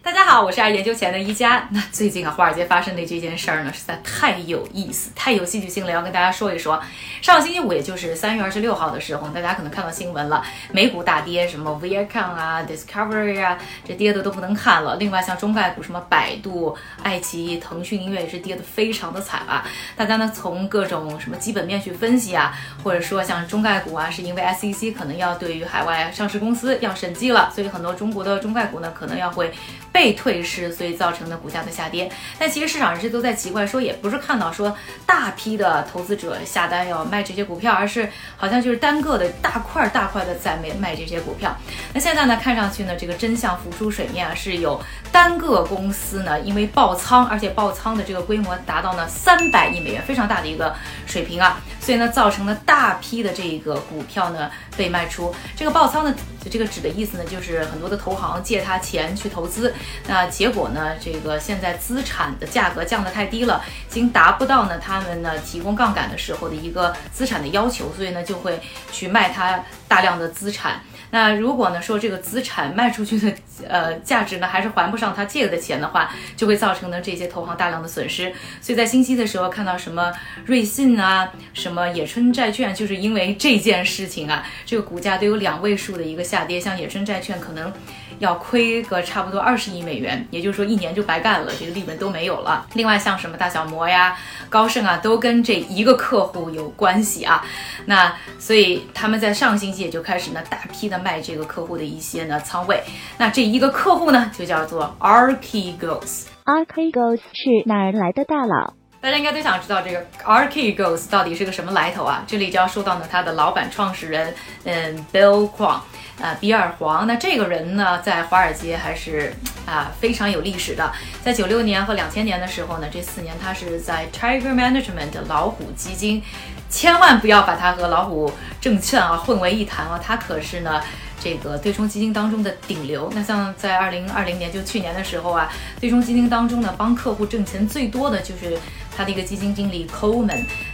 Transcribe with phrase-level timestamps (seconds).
[0.00, 1.68] 大家好，我是爱研究钱的一加。
[1.70, 6.80] 那最近啊，华尔街发生的这件事儿呢，实在太有意思，太有戏剧性了，要跟大家说一说。
[7.20, 14.96] 上个星期五，也就是三月二十六号的时候，大家可能看到新闻了，美股大跌，什么 Viacom 啊、Discovery 啊，这跌的都不能看了。
[14.96, 19.66] 另外，像中概股，什么百度、爱奇艺、腾讯音乐也是跌的非常的惨啊。
[19.96, 29.52] 大家呢，从各种什么基本面去分析啊，或者说像中概股啊，是因为 SEC 可能要对于海外上市公司要审计了，所以很多中国的中概股呢，可能要会。
[29.98, 32.08] 被退市，所以造成的股价的下跌。
[32.38, 41.52] 但其实市场人士都在奇怪，说也不是看到说大批的投资者下单要卖这些股票，而是好像就是单个的大块大块的在卖卖这些股票。
[41.94, 50.74] 那现在呢，看上去呢，这个真相浮出水面啊，是有单个公司呢，因为爆仓，而且爆仓的这个规模达到呢三百亿美元，非常大的一个
[51.06, 55.34] 水平啊，所以呢，造成了大批的这个股票呢被卖出。
[55.56, 56.14] 这个爆仓呢，
[56.50, 59.74] 这个指的意思呢，就是很多的投行借他钱去投资。
[60.06, 60.94] 那结果呢？
[61.00, 68.60] 这个现在资产的价格降得太低了，已经达不到呢他们呢提供杠杆的时候的一个资产的要求，所以呢就会
[68.92, 70.80] 去卖它大量的资产。
[71.10, 73.32] 那如果呢说这个资产卖出去的
[73.66, 78.32] 呃价值呢还是还不上他借的钱的话，就会造成呢这些投行大量的损失。
[78.60, 80.12] 所以在星期的时候看到什么
[80.44, 86.60] 瑞信啊，什么野村债券，就是因为这件事情啊，这个股价都有两位数的一个下跌。
[86.60, 87.72] 像野村债券可能。
[88.18, 92.66] 要亏个差不多二十亿美元，也就是说一年就白干了，这个利润都没有了。
[92.74, 94.16] 另外像什么大小摩呀、
[94.48, 97.44] 高盛啊，都跟这一个客户有关系啊。
[97.86, 102.82] 那所以他们在上星期也就开始呢大批的卖这个客户的一些呢仓位。
[103.16, 106.24] 那这一个客户呢就叫做 Archegos。
[106.44, 108.74] Archegos 是哪儿来的大佬？
[109.00, 112.24] 大家应该都想知道这个 Archegos 到底是个什么来头啊？
[112.26, 115.80] 这里就要说到呢他的老板创始人，嗯，Bill Kwong。
[116.20, 119.32] 啊，比尔黄，那这个人呢，在华尔街还是
[119.66, 120.92] 啊非常有历史的。
[121.22, 126.22] 在九六年和两千年的时候呢，这四年他是在 Tiger Management 老虎基金，
[126.68, 130.82] 千万不要把他和老虎证券啊混为一谈啊，他可是呢
[131.20, 133.08] 这个对冲基金当中的顶流。
[133.14, 135.48] 那像在二零二零年，就去年的时候啊，
[135.80, 138.58] 对冲基金当中呢，帮客户挣钱最多的就是
[138.98, 140.28] 他的一个基金经理 cohn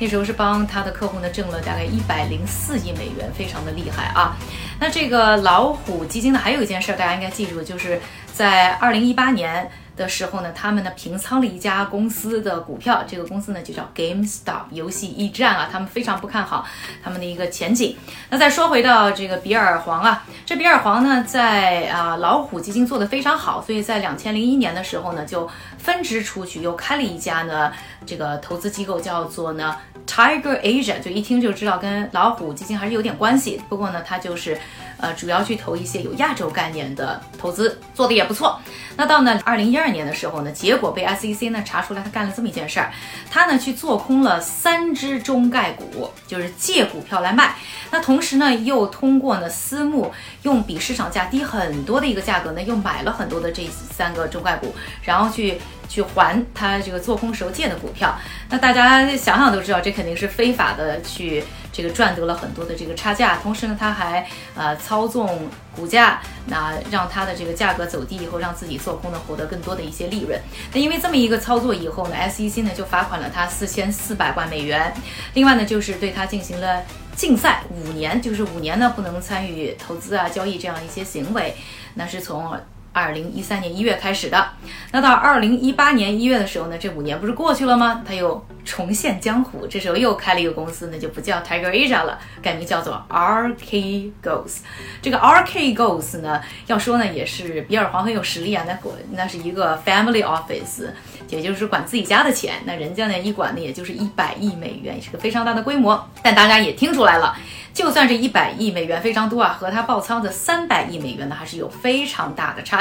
[0.00, 4.36] 那时候是帮他的客户呢挣了大概一百零四亿美元，非常的厉害啊。
[4.80, 8.00] 那这个老虎基金呢，还有一件事，大家应该记住，就是
[8.32, 16.64] 在二零一八年的时候呢，他们呢平仓了一家公司的股票，这个公司呢就叫 GameStop 游戏驿站啊，他们非常不看好
[17.02, 17.96] 他们的一个前景。
[18.30, 27.72] 那再说回到这个比尔黄啊，这比尔黄呢在啊老虎基金做的非常好，所以在两千零一年的时候呢，就分支出去又开了一家呢
[28.06, 29.76] 这个投资机构，叫做呢。
[30.06, 34.58] Tiger Asia 就一听就知道跟老虎基金还是有点关系，不过呢，它就是，
[34.96, 38.58] 呃，主要去投一些有亚洲概念的投资，做的也不错。
[38.96, 42.92] 那到呢二零一二年的时候呢，结果被 SEC 呢查出来，他干了这么一件事儿，
[43.30, 47.54] 他呢去做空了三只中概股，就是借股票来卖。
[47.90, 50.12] 那同时呢，又通过呢私募
[50.42, 55.58] 用比市场价低很多的一个价格呢，又买了很多的这三个中概股，然后去。
[55.88, 58.14] 去还他这个做空时候借的股票，
[58.50, 63.38] 那大家想想都知道，这肯定是非法的，去这个赚得了很多的这个差价。
[63.42, 70.38] 同时呢，他还呃操纵股价，那让他的这个价格走低以后，让自己做空呢获得更多的一些利润。
[70.74, 74.92] 那因为这么一个操作以后呢，SEC 呢就罚款了他四千四百万美元。
[75.32, 76.82] 另外呢，就是对他进行了
[77.16, 81.54] 禁赛五年，就是五年呢不能参与投资啊、交易这样一些行为。
[81.94, 82.54] 那是从。
[82.92, 84.48] 二零一三年一月开始的，
[84.90, 88.02] 那到二零一八年一月的时候呢，这五年不是过去了吗？
[88.06, 94.58] 他又重现江湖，这时候又开了一个公司，那就不叫 Tiger Asia 了，改名叫做 Archegos。
[95.00, 98.76] 这个 Archegos 呢，要说呢也是比尔黄很有实力啊，那
[99.12, 100.88] 那是一个 family office，
[101.28, 106.08] 也就是管自己家的钱，那人家呢一管呢也就是一百亿美元，是个非常大的规模。
[106.22, 107.36] 但大家也听出来了。
[107.74, 112.77] 就算这一百亿美元非常多啊，和他爆仓的三百亿美元呢，还是有非常大的差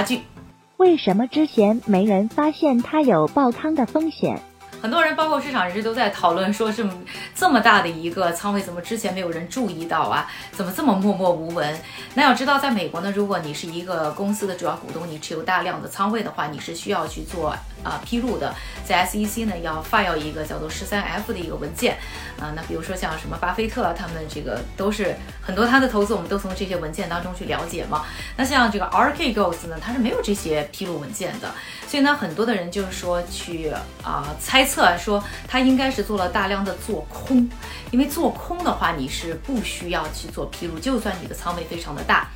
[0.77, 4.39] 为什么之前没人发现它有爆仓的风险？
[4.81, 6.93] 很多人，包括市场人士，都在讨论说，这么
[7.35, 10.29] 这么大的一个仓位，怎么之前没有人注意到啊？
[10.51, 11.79] 怎么这么默默无闻？
[12.13, 17.49] 那要知道，在美国呢，如果你是一个公司的主要股东，你持有大量的仓位的话，你是需要去做
[17.83, 18.53] 啊披露的，
[18.85, 21.97] 在 SEC 呢要 file 一个叫做十三 F 的一个文件
[22.39, 22.53] 啊。
[22.55, 28.05] 那比如说像什么巴菲特他们这个都是很多他的投资，我们都从这些文件当中去了解嘛。
[28.35, 31.51] 那像这个 RK g o s 呢，它是没有这些披露文件的，
[31.87, 33.71] 所以呢，很多的人就是说去
[34.03, 34.66] 啊猜。
[34.67, 37.49] 测说他应该是做了大量的做空，
[37.89, 42.27] 因为做空的话你是不需要去做披露，就算你的仓位非常的大，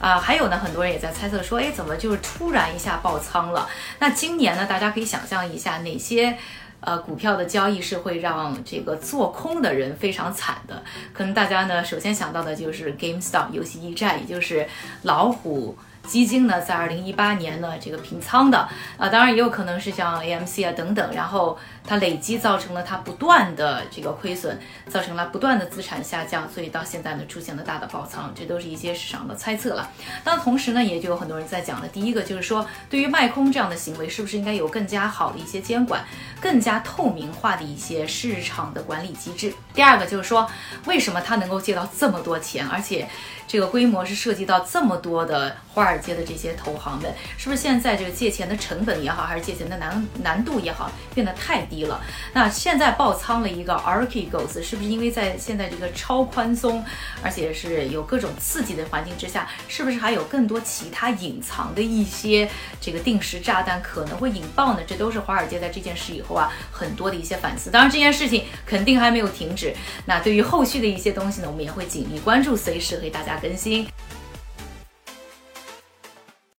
[0.00, 3.68] 啊，还有呢，很多人也在猜测说，哎，怎么就是突然一下爆仓了？
[3.98, 6.38] 那今年呢，大家可以想象一下哪些？
[6.82, 10.82] 呃，股票的交易是会让这个做空的人非常惨的。
[11.12, 14.66] 可能大家呢，首先想到的就是 GameStop 游戏驿站，也就是
[15.02, 15.76] 老虎。
[16.06, 21.56] 基金呢，在二零一八年呢，这个平仓的啊，当然也有可能是像 AMC 啊等等，然后
[21.86, 24.58] 它累积造成了它不断的这个亏损，
[24.88, 29.88] 造成了不断的资产下降，所以到现在呢出现了大的爆仓，这都是一些市场的猜测了。
[30.24, 36.04] 那同时呢，也就有很多人在讲的，第一个就是说，对于卖空这样的行为，是不是应该有更加好的一些监管，
[36.40, 39.52] 更加透明化的一些市场的管理机制？
[39.72, 40.50] 第二个就是说，
[40.86, 43.08] 为什么他能够借到这么多钱，而且？
[43.50, 52.00] 这个规模是涉及到这么多的华华尔街的这些投行们，是不是现在这个借钱的成本也好，还是借钱的难难度也好，变得太低了？
[52.32, 56.84] 那现在爆仓了一个 Archegos，是不是因为在现在这个超宽松，
[57.24, 62.48] 而且是有各种刺激的环境之下，是不是还有更多其他隐藏的一些
[62.80, 64.80] 这个定时炸弹可能会引爆呢？
[64.86, 67.68] 这都是华尔街在这件事以后啊很多的一些反思。
[67.68, 69.74] 当然这件事情肯定还没有停止。
[70.06, 73.36] 那对于后续的一些东西呢，我们也会紧密关注，随时和大家。
[73.40, 73.88] 更新。